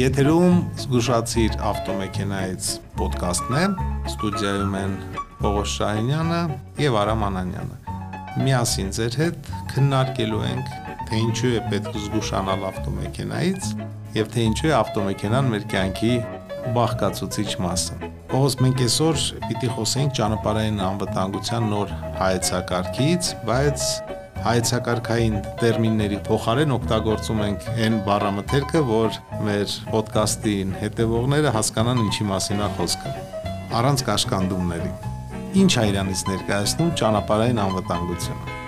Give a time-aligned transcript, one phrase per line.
[0.00, 3.64] Եթերում զգուշացիր ավտոմեքենայից ոդկասթն է։
[4.08, 4.94] Ստուդիայում են
[5.42, 6.38] Պողոս Շահինյանը
[6.80, 7.96] եւ Արամ Անանյանը։
[8.46, 10.70] Միասին ձեր հետ քննարկելու ենք,
[11.10, 13.68] թե ինչու է պետք զգուշանալ ավտոմեքենայից
[14.16, 16.14] եւ թե ինչու է ավտոմեքենան մեր կյանքի
[16.80, 17.98] բաղկացուցիչ մասը։
[18.30, 23.90] Պողոս մենք այսօր պիտի խոսենք ճանապարհային անվտանգության նոր հայեցակարգից, բայց
[24.44, 32.68] հայեցակարգային տերմինների փոխարեն օգտագործում ենք այն բառամթերքը, որ մեր ոդկասթին հետևողները հասկանան ինչի մասին է
[32.78, 33.12] խոսքը։
[33.80, 34.92] Առանց կաշկանդումների։
[35.60, 38.58] Ինչ է իրանից ներկայացնում ճանապարհային անվտանգությունը։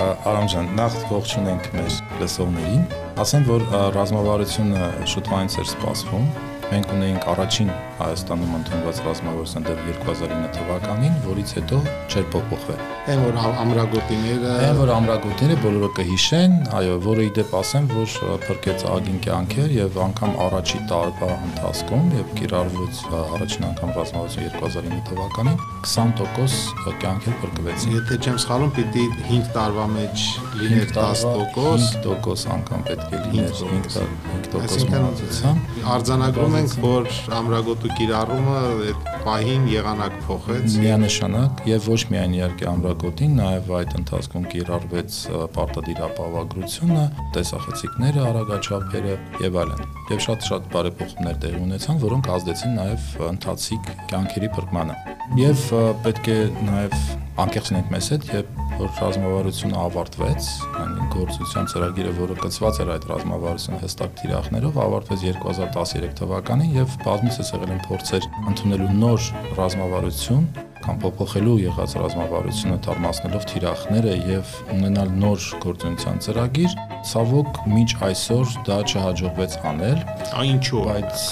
[0.00, 2.86] Արամ ջան, նախ ողջունենք մեր լսողներին։
[3.20, 3.66] Ասեմ, որ
[3.98, 6.30] ռազմավարությունը շուտվանից էր սպասվում
[6.70, 7.70] Մենք ունեինք առաջին
[8.00, 11.78] Հայաստանում ընդունված ռազմավարության դեռ 2009 թվականին, որից հետո
[12.10, 18.14] չէր փոփոխվել։ Այն որ ամրագոտիները, այն որ ամրագոտիները բոլորը կհիշեն, այո, որը իդեպ ասեմ, որ
[18.46, 25.58] փրկեց ագին կյանքեր եւ անգամ առաջի տարվա ընթացքում եւ կիրառվեց առաջին անգամ ռազմավարություն 2009 թվականին
[25.90, 30.24] 20% կյանքեր փրկվեցին։ Եթե չեմ սխալվում, պիտի 5 տարվա մեջ
[30.60, 35.62] լիներ 10%, 5% անգամ պետք է լիներ 5% մահացության։
[35.94, 43.32] Արձանագրում ենք, որ ամրագոտու կիրառումը այդ պահին եղանակ փոխեց։ Միանշանակ եւ ոչ միայն իհարկե ամրագոտին,
[43.40, 45.16] նաեւ այդ ընթացքում կիրառվեց
[45.56, 49.16] պարտադիր ապահովագրությունը, տեսախցիկները, արագաչափերը
[49.46, 55.00] եւ այլն։ Եվ շատ-շատ բարեփոխումներ տեղի ունեցան, որոնք ազդեցին նաեւ ընթացիկ կյանքերի փրկմանը։
[55.40, 55.66] Եվ
[56.04, 56.38] պետք է
[56.68, 56.96] նաեւ
[57.40, 60.48] անկեղծենք մեզ հետ, երբ որ ռազմավարությունը ավարտվեց,
[60.80, 67.52] այն գործության ծրագիրը, որը կցված էր այդ ռազմավարությունը հստակ թիրախներով, ավարտվեց 2013 թվականին եւ բազմիցս
[67.54, 70.44] եղել են փորձեր ընդունելու նոր ռազմավարություն
[70.80, 76.76] կամ փոփոխելու եղած ռազմավարությունը թարմացնելով թիրախները եւ ունենալ նոր գործունեության ծրագիր,
[77.10, 80.04] ցավոք միջ այսօր դա չհաջողվեց անել։
[80.40, 81.26] Այնչու, բայց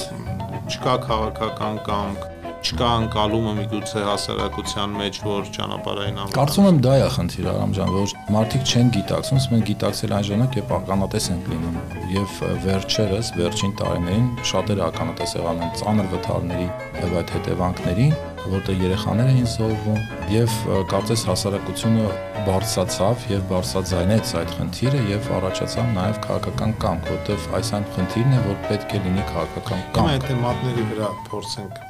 [0.69, 7.11] չկա քաղաքական կամք չկա անկալումը միգուցե հասարակության մեջ, որ ճանապարհային անվտանգ։ Կարծում եմ դա է
[7.15, 11.79] խնդիրը, Արամ ջան, որ մարդիկ չեն գիտակցում, մենք գիտակցել այն ժամանակ, երբ ականատես ենք լինում
[12.19, 12.35] եւ
[12.67, 16.69] վերջերս, վերջին տարիներին շատերը ականատես եղան են ծանր վթարների
[16.99, 18.15] եւ այդ հետևանքներին,
[18.55, 20.01] որտեղ երեխաներ էին զոհվում
[20.35, 20.57] եւ
[20.93, 22.09] կարծես հասարակությունը
[22.49, 28.43] բարձրացավ եւ բարձրաձայնեց այդ խնդիրը եւ առաջացավ նաեւ քաղաքական կամք, որտեղ այս այն խնդիրն է,
[28.47, 31.83] որ պետք է լինի քաղաքական կամք։ Այդ թեմատների վրա փորձենք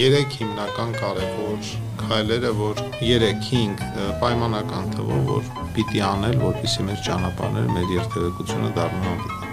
[0.00, 1.70] երեք հիմնական կարևոր
[2.02, 3.84] քայլերը, որ 3-5
[4.20, 9.49] պայմանական թվով որ պիտի անել, որպեսզի մեր ճանապարհները, մեր երթևեկությունը դառնան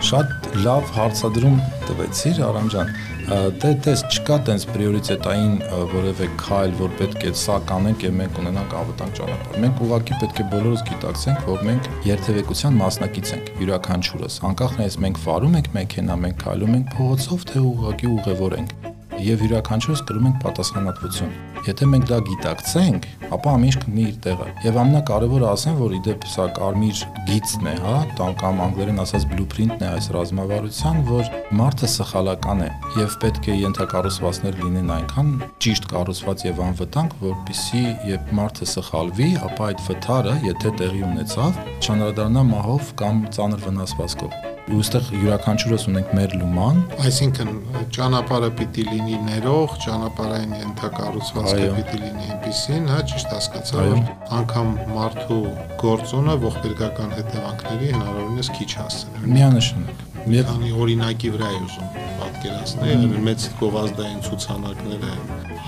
[0.00, 1.56] Շատ լավ հարցադրում
[1.88, 2.92] տվեցիր, Արամ ջան
[3.30, 5.52] դե դες չկա տենց պրիորիտետային
[5.92, 10.40] որևէ քայլ, որ պետք է սա կանենք եւ մենք ունենանք անվտանգ ճանապարհ։ Մենք ուղղակի պետք
[10.40, 16.22] է բոլորս գիտակցենք, որ մենք երթևեկության մասնակից ենք յուրաքանչյուրս։ Անկախ նրանից մենք վարում ենք մեքենա,
[16.26, 18.89] մենք քայլում ենք փողոցով, թե ուղղակի ուղևոր ենք
[19.24, 24.46] եւ յուրաքանչյուրս կրում ենք պատասխանատվություն։ Եթե մենք դա գիտակցենք, ապա ամեն ինչ կգնի իր տեղը։
[24.64, 29.84] Եվ ամենակարևորը ասեմ, որ իդեպ սա կարմիր գիծն է, հա, տան կամ անգլերեն ասած blueprint-ն
[29.84, 35.32] է այս ռազմավարության, որ մարդը սխալական է եւ պետք է ենթակառուցվածքներ լինեն այնքան
[35.66, 42.46] ճիշտ կառուցված եւ անվտանգ, որpիսի երբ մարդը սխալվի, ապա այդ վթարը, եթե տեղի ունեցավ, չանրադառնա
[42.54, 47.50] մահով կամ ծանր վնասվածքով ու այստեղ յուրաքանչյուրս ունենք մեր լուման, այսինքն
[47.96, 54.04] ճանապարհը պիտի լինի ներող, ճանապարհային ենթակառուցվածքը պիտի լինի այնպեսին, հա, ճիշտ հասկացա, որ
[54.40, 55.40] անգամ մարդու
[55.82, 63.44] գործոնը ողբերգական հետևանքների հնարավորինս քիչ հասցնել։ Միանշանակ։ Մի քանի օրինակի վրա է ուզում պատկերացնել, մեծ
[63.60, 65.12] գովազդային ցուցանակները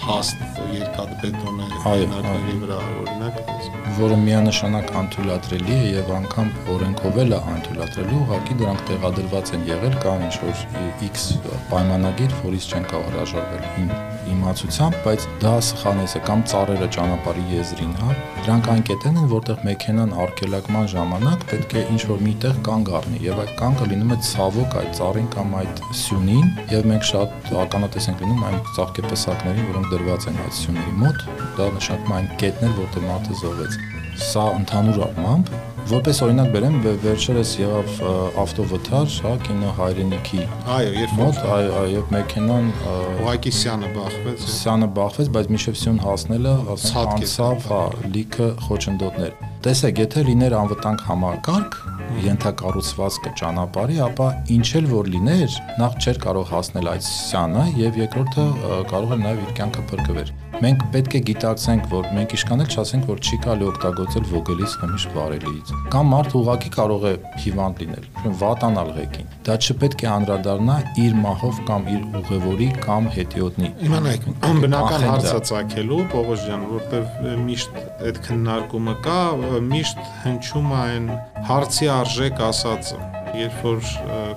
[0.03, 0.43] հաստ
[0.77, 3.41] երկաթբետոնե հենակների վրա օրինակ,
[4.01, 10.01] որը միանշանակ անթույլատրելի է եւ անգամ օրենքով էլ է անթույլատրելու, ուղղակի դրանք տեղադրված են եղել
[10.05, 10.67] կամ ինչ որ
[11.09, 11.29] X
[11.73, 18.17] պայմանագիր, որից չեն կարող հրաժարվել իմացությամբ, բայց դա սխալնես է կամ ծառերը ճանապարհի եզրին, հա։
[18.43, 23.23] Դրանք այն կետերն են, որտեղ մեքենան արգելակման ժամանակ պետք է ինչ որ միտեղ կանգ առնի
[23.27, 28.09] եւ այդ կանգը լինում է ցավոք այդ ծառին կամ այդ սյունին եւ մենք շատ ականատես
[28.13, 31.27] ենք լինում այն ծաղկեպսակներին, որոնք դրված են այդ սյուների մոտ,
[31.59, 33.79] դա նշանակում այն կետներ, որտեղ մարդը զոհվեց։
[34.23, 35.55] Սա ընդհանուր առմամբ
[35.91, 37.97] Որպես օրինակ բերեմ, վերջերս եղավ
[38.39, 40.45] ավտովթար, հա, կինո հայրենիքի։
[40.77, 46.53] Այո, երբ մոտ, այո, այո, մեքենան ուղակի սյանը բախվեց։ Սյանը բախվեց, բայց միշտ սյուն հասնելը,
[47.03, 47.81] անցավ, հա,
[48.13, 49.33] լիքը խոչընդոտներ։
[49.65, 51.79] Տեսեք, եթե լիներ անվտանգ համակարգ,
[52.27, 54.29] ենթակառուցվածքը ճանապարհի, ապա
[54.59, 58.49] ինչ էլ որ լիներ, նախ չէր կարող հասնել այդ սյանը եւ երկրորդը
[58.93, 63.07] կարող էր նաեւ իր կյանքը փրկվեր։ Մենք պետք է գիտակցենք, որ մենք իշքան էլ չասենք,
[63.11, 67.13] որ չի կարելի օգտագործել ոգելից նմիշտ վարելիից։ Կամ մարդ ուղակի կարող է
[67.43, 68.05] հիվանդ լինել,
[68.43, 74.29] վատանալ ղեկին։ Դա չպետք է անդրադառնա իր մահով կամ իր ուղևորի կամ հետիոտնի։ Իմանայք,
[74.63, 77.83] բնական հարցը ցակելու Պողոս ջան, որտեվ միշտ
[78.13, 79.19] այդ քննարկումը կա,
[79.73, 81.11] միշտ հնչում է այն
[81.51, 83.79] հարցի արժեք ասածը երբ որ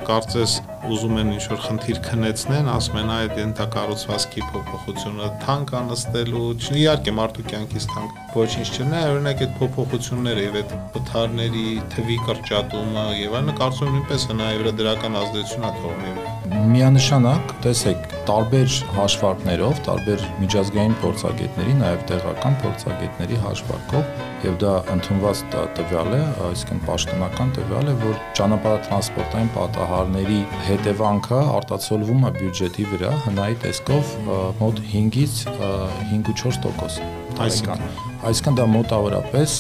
[0.07, 0.53] կարծես
[0.95, 6.45] ուզում են ինչ-որ խնդիր քնեցնեն, ասում են այդ ենթակառուցվածքի փոփոխությունը թանկ անստելու,
[6.83, 13.37] իհարկե մարդու կյանքից թանկ ոչինչ չնա, օրինակ այդ փոփոխությունները եւ այդ պթարների թվի կրճատումը եւ
[13.41, 20.95] այլն կարծում նույնպես հնայի վրա դրական ազդեցություն է թողնում միանշանակ, տեսեք, տարբեր հաշվարկներով, տարբեր միջազգային
[21.01, 25.43] փորձագետների, նաև տեղական փորձագետների հաշվարկով եւ դա ընդունված
[25.79, 30.39] տվյալ է, այսինքն պաշտոնական տվյալ է, որ ճանապարհատրանսպորտային պատահարների
[30.69, 34.17] հետևանքը արտացոլվում է բյուջետի վրա հնայի տեսքով
[34.61, 37.81] մոտ 5-ից 5.4% այսինքն
[38.25, 39.55] այսինքն դա մոտավորապես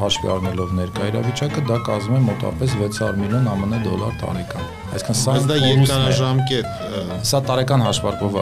[0.00, 5.34] հաշվի առնելով ներկա իրավիճակը դա կազմում է մոտավորապես 600 միլիոն ԱՄՆ դոլար տարեկան այսինքն սա
[5.50, 8.38] դա երկարաժամկետ սա տարեկան հաշվարկով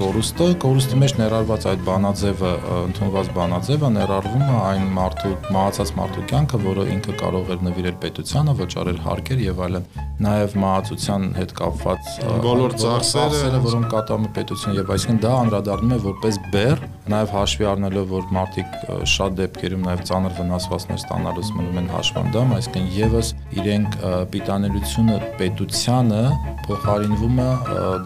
[0.00, 6.62] կորուստը կորուստի մեջ ներառված այդ բանաձևը ընդունված բանաձևը ներառվում է այն մարդու մահացած մարդու կյանքը
[6.64, 9.88] որը ինքը կարող էր նվիրել պետությանը վճարել հարկեր եւ այլն
[10.24, 12.10] նաև մահացության հետ կապված
[12.44, 17.66] բոլոր ծախսերը, որոնք կատարում է պետությունը եւ այսինքն դա անդրադառնում է որպես բեռ, նաև հաշվի
[17.68, 18.76] առնելով որ մարդիկ
[19.12, 23.98] շատ դեպքերում նաև ծանր վնասվածքներ ստանալուց մնում են հաշվանդամ, այսինքն եւս իրենք
[24.32, 26.22] պիտանելիությունը պետությանը
[26.64, 27.48] փոխարինվում է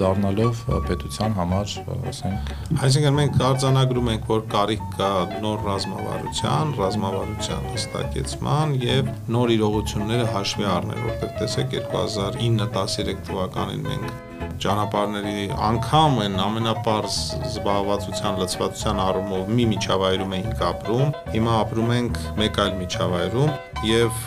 [0.03, 1.75] դառնալով պետության համար,
[2.11, 2.53] ասենք
[2.89, 5.11] Այսինքն մենք արձանագրում ենք, որ կարիք կա
[5.45, 15.45] նոր ռազմավարության, ռազմավարության հստակեցման եւ նոր իրողությունները հաշվի առնել, որտեղ տեսեք 2009-13 թվականին մենք ճանապարհների
[15.69, 17.17] անգամ են ամենապարզ
[17.49, 23.53] զբաղվածության լծվածության առումով մի միջավայրում էինք ապրում, հիմա ապրում ենք մեկ այլ միջավայրում
[23.89, 24.23] եւ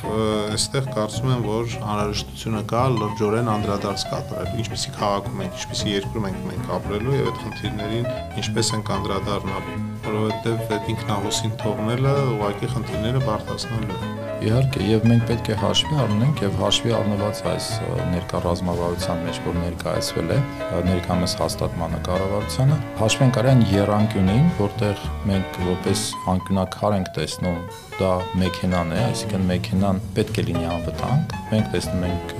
[0.56, 6.42] այստեղ կարծում եմ, որ անհրաժեշտությունը կա լրջորեն անդրադարձ կատարել, ինչպեսի քաղաքում ենք, ինչպեսի երկրում ենք
[6.48, 8.10] մենք ապրելու եւ այդ խնդիրներին
[8.46, 15.50] ինչպես ենք անդրադառնալու, որովհետեւ այդ ինքնահոսին թողնելը ուղղակի խնդիրները բարդացնելու է Իհարկե, եւ մենք պետք
[15.54, 17.68] է հաշվի առնենք եւ հաշվի առնված այս
[18.10, 20.40] ներկա ռազմավարության մեջ, որ ներկայացվել է,
[20.88, 27.62] ներկամս հաստատմանը կառավարությանը, հաշվենք արյան երանկյունին, որտեղ մենք որպես անկյունակար ենք տեսնում
[28.02, 28.12] դա
[28.42, 32.34] մեքենան է, այսինքն մեքենան պետք է լինի անվտանգ։ Մենք տեսնում ենք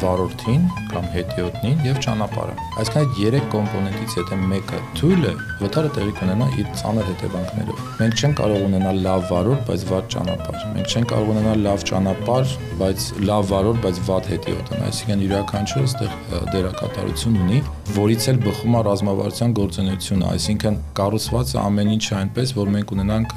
[0.00, 0.62] վարորդին
[0.92, 6.48] կամ հետիոտնին եւ ճանապարհը։ Այսինքն այդ երեք կոմպոնենտից եթե մեկը թույլ է, վթարը տեղի կունենա
[6.62, 11.32] իր ծանր հետևանքներով։ Մենք չենք կարող ունենալ լավ վարորդ, բայց վատ ճանապարհ։ Մենք չենք կարող
[11.42, 16.12] ունենալ լավ ճանապարհ, բայց լավ վարորդ, բայց վատ հետիոտն։ Այսինքն յուրաքանչյուրը այստեղ
[16.52, 17.58] դերակատարություն ունի,
[17.96, 23.36] որից էլ բխում է ռազմավարության գործունեությունը, այսինքն կառուցված է ամեն ինչ այնպես, որ մենք ունենանք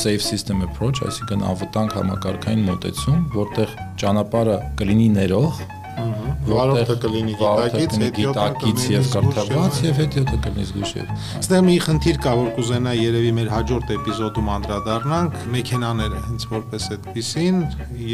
[0.00, 5.60] safe system approach, այսինքն անվտանգ համակարգային մոտեցում, որտեղ ճանապարհը կլինի ներող,
[6.46, 10.92] որտեղ կլինի գիտակից, հետիոտակից եւ կրթված եւ հետիոտը կլինի զգուշ։
[11.40, 17.62] Այստեղ մի խնդիր կա, որ կուզենա երևի մեր հաջորդ էպիզոդում անդրադառնանք մեքենաները հենց որպես այդպեսին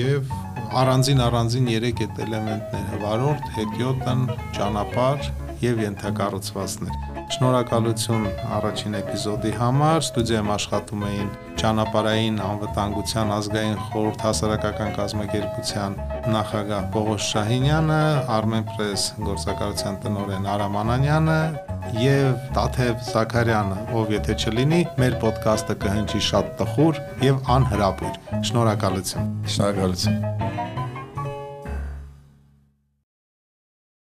[0.00, 0.34] եւ
[0.82, 4.26] առանձին առանձին երեք այդ էլեմենտները՝ վարորդ, հետիոտն,
[4.56, 5.32] ճանապարհ
[5.68, 8.24] եւ ենթակառուցվածքներ։ Շնորհակալություն
[8.58, 11.30] առաջին էպիզոդի համար։ Ստուդիայում աշխատում էին
[11.62, 15.96] ճանապարհային անվտանգության ազգային խորհուրդ հասարակական կազմակերպության
[16.36, 18.00] նախագահ Պողոս Շահինյանը,
[18.36, 21.40] Armenpress գործակալության տնօրեն Արամ Անանյանը
[22.02, 30.51] եւ Տաթև Զաքարյանը, ով եթե չլինի, մեր ոդկասթը կհնչի շատ տխուր եւ անհրապույր։ Շնորհակալություն։ Շնորհակալություն։